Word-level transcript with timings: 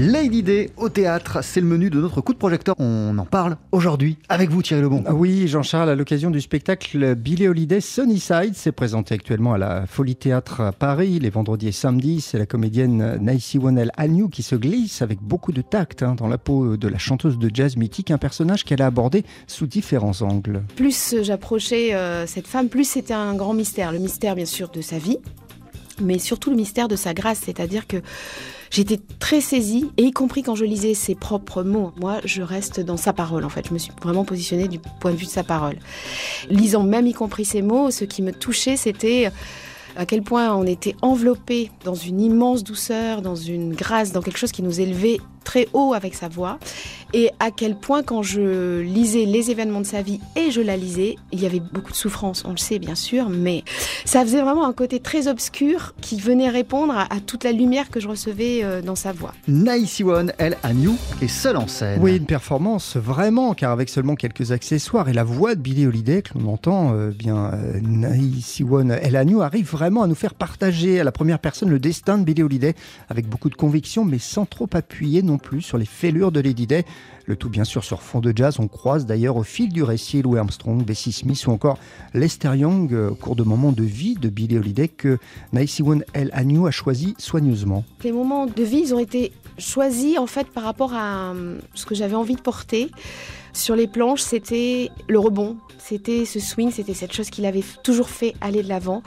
Lady 0.00 0.44
Day 0.44 0.70
au 0.76 0.88
théâtre, 0.88 1.42
c'est 1.42 1.60
le 1.60 1.66
menu 1.66 1.90
de 1.90 2.00
notre 2.00 2.20
coup 2.20 2.32
de 2.32 2.38
projecteur. 2.38 2.76
On 2.78 3.18
en 3.18 3.24
parle 3.24 3.56
aujourd'hui 3.72 4.16
avec 4.28 4.48
vous 4.48 4.62
Thierry 4.62 4.82
Lebon. 4.82 5.02
Ah 5.04 5.12
oui, 5.12 5.48
Jean-Charles, 5.48 5.90
à 5.90 5.96
l'occasion 5.96 6.30
du 6.30 6.40
spectacle 6.40 7.16
Billy 7.16 7.48
Holiday 7.48 7.80
Sunnyside, 7.80 8.52
c'est 8.54 8.70
présenté 8.70 9.16
actuellement 9.16 9.54
à 9.54 9.58
la 9.58 9.86
Folie 9.88 10.14
Théâtre 10.14 10.60
à 10.60 10.70
Paris 10.70 11.18
les 11.18 11.30
vendredis 11.30 11.66
et 11.66 11.72
samedis. 11.72 12.20
C'est 12.20 12.38
la 12.38 12.46
comédienne 12.46 13.18
Naïsi 13.20 13.58
Wonel 13.58 13.90
Agnew 13.96 14.28
qui 14.28 14.44
se 14.44 14.54
glisse 14.54 15.02
avec 15.02 15.20
beaucoup 15.20 15.50
de 15.50 15.62
tact 15.62 16.04
hein, 16.04 16.14
dans 16.16 16.28
la 16.28 16.38
peau 16.38 16.76
de 16.76 16.86
la 16.86 16.98
chanteuse 16.98 17.36
de 17.36 17.50
jazz 17.52 17.76
mythique, 17.76 18.12
un 18.12 18.18
personnage 18.18 18.62
qu'elle 18.64 18.82
a 18.82 18.86
abordé 18.86 19.24
sous 19.48 19.66
différents 19.66 20.22
angles. 20.22 20.62
Plus 20.76 21.16
j'approchais 21.22 21.92
euh, 21.94 22.24
cette 22.28 22.46
femme, 22.46 22.68
plus 22.68 22.88
c'était 22.88 23.14
un 23.14 23.34
grand 23.34 23.52
mystère. 23.52 23.90
Le 23.90 23.98
mystère 23.98 24.36
bien 24.36 24.46
sûr 24.46 24.68
de 24.68 24.80
sa 24.80 24.98
vie, 24.98 25.18
mais 26.00 26.18
surtout 26.18 26.50
le 26.50 26.56
mystère 26.56 26.88
de 26.88 26.96
sa 26.96 27.14
grâce, 27.14 27.40
c'est-à-dire 27.44 27.86
que 27.86 27.98
j'étais 28.70 29.00
très 29.18 29.40
saisie, 29.40 29.90
et 29.96 30.04
y 30.04 30.10
compris 30.12 30.42
quand 30.42 30.54
je 30.54 30.64
lisais 30.64 30.94
ses 30.94 31.14
propres 31.14 31.62
mots. 31.62 31.92
Moi, 32.00 32.20
je 32.24 32.42
reste 32.42 32.80
dans 32.80 32.96
sa 32.96 33.12
parole, 33.12 33.44
en 33.44 33.48
fait. 33.48 33.68
Je 33.68 33.74
me 33.74 33.78
suis 33.78 33.92
vraiment 34.02 34.24
positionnée 34.24 34.68
du 34.68 34.78
point 35.00 35.12
de 35.12 35.16
vue 35.16 35.26
de 35.26 35.30
sa 35.30 35.44
parole. 35.44 35.76
Lisant 36.50 36.82
même 36.82 37.06
y 37.06 37.12
compris 37.12 37.44
ses 37.44 37.62
mots, 37.62 37.90
ce 37.90 38.04
qui 38.04 38.22
me 38.22 38.32
touchait, 38.32 38.76
c'était 38.76 39.30
à 39.96 40.06
quel 40.06 40.22
point 40.22 40.54
on 40.54 40.64
était 40.64 40.94
enveloppé 41.02 41.70
dans 41.84 41.94
une 41.94 42.20
immense 42.20 42.62
douceur, 42.62 43.20
dans 43.20 43.34
une 43.34 43.74
grâce, 43.74 44.12
dans 44.12 44.22
quelque 44.22 44.38
chose 44.38 44.52
qui 44.52 44.62
nous 44.62 44.80
élevait 44.80 45.18
très 45.44 45.66
haut 45.72 45.92
avec 45.92 46.14
sa 46.14 46.28
voix 46.28 46.58
et 47.14 47.30
à 47.40 47.50
quel 47.50 47.74
point 47.74 48.02
quand 48.02 48.22
je 48.22 48.80
lisais 48.80 49.24
les 49.24 49.50
événements 49.50 49.80
de 49.80 49.86
sa 49.86 50.02
vie 50.02 50.20
et 50.36 50.50
je 50.50 50.60
la 50.60 50.76
lisais, 50.76 51.16
il 51.32 51.40
y 51.40 51.46
avait 51.46 51.60
beaucoup 51.60 51.92
de 51.92 51.96
souffrance, 51.96 52.44
on 52.46 52.50
le 52.50 52.56
sait 52.58 52.78
bien 52.78 52.94
sûr, 52.94 53.30
mais 53.30 53.64
ça 54.04 54.22
faisait 54.22 54.42
vraiment 54.42 54.66
un 54.66 54.72
côté 54.72 55.00
très 55.00 55.28
obscur 55.28 55.94
qui 56.00 56.20
venait 56.20 56.48
répondre 56.48 56.94
à, 56.96 57.20
toute 57.20 57.44
la 57.44 57.52
lumière 57.52 57.90
que 57.90 58.00
je 58.00 58.08
recevais 58.08 58.60
euh, 58.62 58.82
dans 58.82 58.94
sa 58.94 59.12
voix. 59.12 59.34
One, 59.48 60.32
elle, 60.38 60.56
à 60.62 60.72
New, 60.72 60.96
est 61.20 61.28
seule 61.28 61.56
en 61.56 61.66
scène. 61.66 62.00
Oui, 62.00 62.16
une 62.16 62.26
performance 62.26 62.96
vraiment, 62.96 63.54
car 63.54 63.72
avec 63.72 63.88
seulement 63.88 64.14
quelques 64.14 64.52
accessoires 64.52 65.08
et 65.08 65.12
la 65.12 65.24
voix 65.24 65.54
de 65.54 65.60
Billy 65.60 65.86
Holiday 65.86 66.22
que 66.22 66.38
l'on 66.38 66.52
entend, 66.52 66.94
euh, 66.94 67.10
bien 67.10 67.52
euh, 67.54 68.70
One, 68.70 68.96
elle, 69.02 69.16
à 69.16 69.24
New 69.24 69.42
arrive 69.42 69.70
vraiment 69.70 70.02
à 70.02 70.06
nous 70.06 70.14
faire 70.14 70.34
partager 70.34 71.00
à 71.00 71.04
la 71.04 71.12
première 71.12 71.38
personne 71.38 71.70
le 71.70 71.78
destin 71.78 72.18
de 72.18 72.24
Billy 72.24 72.42
Holiday 72.42 72.74
avec 73.08 73.28
beaucoup 73.28 73.50
de 73.50 73.54
conviction, 73.54 74.04
mais 74.04 74.18
sans 74.18 74.46
trop 74.46 74.68
appuyer 74.72 75.22
non 75.22 75.38
plus 75.38 75.62
sur 75.62 75.78
les 75.78 75.86
fêlures 75.86 76.32
de 76.32 76.40
Lady 76.40 76.66
Day. 76.66 76.84
Le 77.26 77.36
tout 77.36 77.50
bien 77.50 77.64
sûr 77.64 77.84
sur 77.84 78.00
fond 78.00 78.20
de 78.20 78.32
jazz. 78.34 78.56
On 78.58 78.68
croise 78.68 79.04
d'ailleurs 79.04 79.36
au 79.36 79.42
fil 79.42 79.70
du 79.70 79.82
récit 79.82 80.22
Louis 80.22 80.38
Armstrong, 80.38 80.82
Bessie 80.82 81.12
Smith 81.12 81.46
ou 81.46 81.50
encore 81.50 81.78
Lester 82.14 82.56
Young 82.56 82.92
euh, 82.94 83.10
au 83.10 83.14
cours 83.14 83.36
de 83.36 83.42
moments 83.42 83.72
de 83.72 83.82
vie 83.82 84.14
de 84.14 84.30
Billy 84.30 84.56
Holiday 84.56 84.88
que 84.88 85.18
One 85.84 86.04
El 86.14 86.30
Agnew 86.32 86.66
a 86.66 86.70
choisi 86.70 87.14
soigneusement. 87.18 87.84
Les 88.02 88.12
moments 88.12 88.46
de 88.46 88.62
vie, 88.62 88.78
ils 88.78 88.94
ont 88.94 88.98
été 88.98 89.32
choisis 89.58 90.18
en 90.18 90.26
fait 90.26 90.46
par 90.46 90.62
rapport 90.62 90.94
à 90.94 91.32
euh, 91.32 91.58
ce 91.74 91.84
que 91.84 91.94
j'avais 91.94 92.14
envie 92.14 92.34
de 92.34 92.40
porter. 92.40 92.90
Sur 93.52 93.76
les 93.76 93.88
planches, 93.88 94.20
c'était 94.20 94.90
le 95.08 95.18
rebond, 95.18 95.56
c'était 95.78 96.24
ce 96.24 96.38
swing, 96.38 96.70
c'était 96.70 96.94
cette 96.94 97.12
chose 97.12 97.28
qu'il 97.28 97.44
avait 97.44 97.64
toujours 97.82 98.08
fait 98.08 98.34
aller 98.40 98.62
de 98.62 98.68
l'avant. 98.68 99.02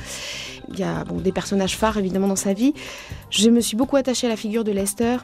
Il 0.70 0.80
y 0.80 0.83
a 0.83 1.03
bon, 1.05 1.17
des 1.17 1.31
personnages 1.31 1.78
phares 1.78 1.98
évidemment 1.98 2.28
dans 2.28 2.36
sa 2.36 2.53
vie. 2.53 2.73
Je 3.30 3.50
me 3.50 3.61
suis 3.61 3.78
beaucoup 3.78 3.95
attachée 3.95 4.28
à 4.28 4.30
la 4.30 4.36
figure 4.36 4.64
de 4.64 4.72
Lester 4.72 5.17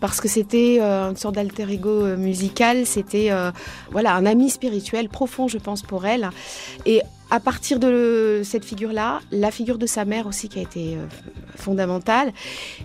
parce 0.00 0.20
que 0.20 0.28
c'était 0.28 0.78
euh, 0.80 1.10
une 1.10 1.16
sorte 1.16 1.34
d'alter 1.36 1.70
ego 1.70 2.04
euh, 2.04 2.16
musical, 2.16 2.86
c'était 2.86 3.30
euh, 3.30 3.50
voilà 3.90 4.14
un 4.14 4.26
ami 4.26 4.50
spirituel 4.50 5.08
profond, 5.08 5.48
je 5.48 5.58
pense, 5.58 5.82
pour 5.82 6.06
elle. 6.06 6.30
Et 6.86 7.00
à 7.30 7.40
partir 7.40 7.78
de 7.78 8.42
cette 8.44 8.64
figure-là, 8.64 9.20
la 9.30 9.50
figure 9.50 9.78
de 9.78 9.86
sa 9.86 10.04
mère 10.04 10.26
aussi 10.26 10.48
qui 10.48 10.58
a 10.58 10.62
été 10.62 10.98
fondamentale. 11.56 12.32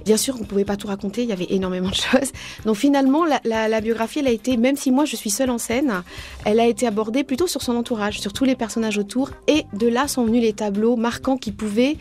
Bien 0.06 0.18
sûr, 0.18 0.36
on 0.38 0.40
ne 0.40 0.46
pouvait 0.46 0.66
pas 0.66 0.78
tout 0.78 0.88
raconter, 0.88 1.24
il 1.24 1.30
y 1.30 1.34
avait 1.34 1.48
énormément 1.50 1.90
de 1.90 1.96
choses. 2.12 2.32
Donc 2.66 2.78
finalement, 2.78 3.26
la, 3.26 3.82
biographie, 3.82 4.20
elle 4.20 4.28
a 4.28 4.32
été, 4.32 4.58
même 4.58 4.78
si 4.78 4.90
moi 4.90 5.06
je 5.06 5.16
suis 5.18 5.30
seule 5.30 5.50
en 5.50 5.58
scène, 5.58 6.04
elle 6.46 6.60
a 6.60 6.66
été 6.66 6.88
abordée 6.88 7.24
plutôt 7.24 7.48
sur 7.48 7.62
son 7.62 7.76
entourage, 7.76 8.22
sur 8.22 8.34
tous 8.34 8.46
les 8.46 8.56
personnages 8.56 8.98
autour. 8.98 9.32
Et 9.48 9.66
de 9.74 9.88
là 9.88 10.08
sont 10.08 10.24
venus 10.26 10.42
les 10.42 10.54
tableaux 10.54 10.96
marquants 10.96 11.38
qui 11.38 11.52
pouvaient 11.52 11.98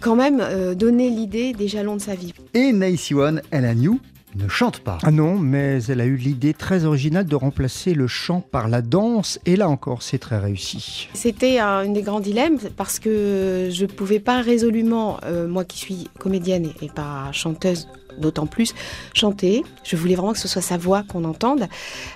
quand 0.00 0.16
même 0.16 0.42
donner 0.74 1.10
l'idée 1.10 1.52
des 1.52 1.68
jalons 1.68 1.96
de 1.96 2.00
sa 2.00 2.14
vie. 2.14 2.32
Et 2.54 2.72
One, 3.12 3.42
elle 3.50 3.64
a 3.64 3.74
new 3.74 4.00
ne 4.34 4.48
chante 4.48 4.80
pas. 4.80 4.98
Ah 5.02 5.10
non, 5.10 5.38
mais 5.38 5.82
elle 5.84 6.00
a 6.00 6.06
eu 6.06 6.16
l'idée 6.16 6.54
très 6.54 6.84
originale 6.84 7.26
de 7.26 7.36
remplacer 7.36 7.94
le 7.94 8.06
chant 8.06 8.40
par 8.40 8.68
la 8.68 8.82
danse, 8.82 9.38
et 9.46 9.56
là 9.56 9.68
encore, 9.68 10.02
c'est 10.02 10.18
très 10.18 10.38
réussi. 10.38 11.08
C'était 11.14 11.58
un 11.58 11.88
des 11.88 12.02
grands 12.02 12.20
dilemmes, 12.20 12.58
parce 12.76 12.98
que 12.98 13.68
je 13.70 13.82
ne 13.82 13.90
pouvais 13.90 14.20
pas 14.20 14.40
résolument, 14.40 15.18
euh, 15.24 15.46
moi 15.46 15.64
qui 15.64 15.78
suis 15.78 16.08
comédienne 16.18 16.70
et 16.80 16.88
pas 16.88 17.30
chanteuse, 17.32 17.88
d'autant 18.18 18.46
plus 18.46 18.74
chanter. 19.14 19.64
Je 19.84 19.96
voulais 19.96 20.14
vraiment 20.14 20.32
que 20.32 20.38
ce 20.38 20.48
soit 20.48 20.62
sa 20.62 20.76
voix 20.76 21.02
qu'on 21.02 21.24
entende. 21.24 21.66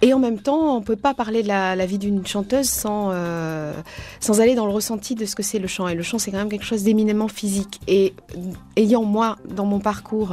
Et 0.03 0.12
en 0.12 0.19
même 0.19 0.38
temps, 0.38 0.77
on 0.77 0.81
ne 0.81 0.84
peut 0.84 0.97
pas 0.97 1.15
parler 1.15 1.43
de 1.43 1.48
la, 1.48 1.87
vie 1.87 1.98
d'une 1.98 2.27
chanteuse 2.27 2.69
sans, 2.69 3.10
euh, 3.12 3.72
sans 4.21 4.41
aller 4.41 4.54
dans 4.54 4.66
le 4.66 4.72
ressenti 4.72 5.15
de 5.15 5.25
ce 5.25 5.34
que 5.34 5.43
c'est 5.43 5.59
le 5.59 5.69
chant. 5.69 5.88
Et 5.88 5.94
le 5.94 6.03
chant, 6.03 6.19
c'est 6.19 6.31
quand 6.31 6.38
même 6.38 6.48
quelque 6.48 6.65
chose 6.65 6.83
d'éminemment 6.83 7.28
physique. 7.28 7.81
Et 7.87 8.15
ayant, 8.77 9.03
moi, 9.03 9.37
dans 9.49 9.65
mon 9.65 9.81
parcours, 9.81 10.33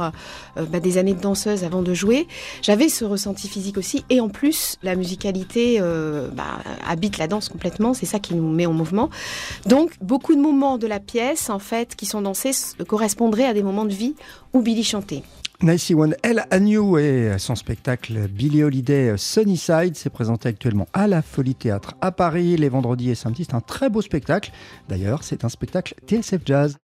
euh, 0.56 0.64
bah, 0.66 0.80
des 0.80 0.98
années 0.98 1.14
de 1.14 1.20
danseuse 1.20 1.64
avant 1.64 1.82
de 1.82 1.94
jouer, 1.94 2.26
j'avais 2.62 2.88
ce 2.88 3.04
ressenti 3.04 3.48
physique 3.48 3.78
aussi. 3.78 4.04
Et 4.10 4.20
en 4.20 4.28
plus, 4.28 4.76
la 4.82 4.96
musicalité 4.96 5.78
euh, 5.80 6.28
bah, 6.30 6.58
habite 6.86 7.18
la 7.18 7.26
danse 7.26 7.48
complètement. 7.48 7.94
C'est 7.94 8.06
ça 8.06 8.18
qui 8.18 8.34
nous 8.34 8.50
met 8.50 8.66
en 8.66 8.72
mouvement. 8.72 9.10
Donc, 9.66 9.92
beaucoup 10.00 10.34
de 10.34 10.40
moments 10.40 10.78
de 10.78 10.86
la 10.86 11.00
pièce, 11.00 11.50
en 11.50 11.58
fait, 11.58 11.96
qui 11.96 12.06
sont 12.06 12.22
dansés, 12.22 12.52
correspondraient 12.86 13.46
à 13.46 13.54
des 13.54 13.62
moments 13.62 13.84
de 13.84 13.94
vie 13.94 14.14
où 14.52 14.60
Billy 14.60 14.84
chantait. 14.84 15.22
Nicey 15.62 15.94
One 15.94 16.14
El 16.22 16.44
Agnew 16.50 16.98
et 16.98 17.38
son 17.38 17.54
spectacle 17.54 18.28
Billy 18.28 18.62
Holiday 18.62 19.14
Sunnyside 19.16 19.96
s'est 19.96 20.10
présenté 20.10 20.48
actuellement 20.48 20.88
à 20.92 21.06
la 21.06 21.22
Folie 21.22 21.54
Théâtre 21.54 21.94
à 22.00 22.12
Paris 22.12 22.56
les 22.56 22.68
vendredis 22.68 23.10
et 23.10 23.14
samedis. 23.14 23.44
C'est 23.44 23.54
un 23.54 23.60
très 23.60 23.88
beau 23.88 24.02
spectacle. 24.02 24.50
D'ailleurs, 24.88 25.22
c'est 25.22 25.44
un 25.44 25.48
spectacle 25.48 25.94
TSF 26.06 26.40
Jazz. 26.44 26.76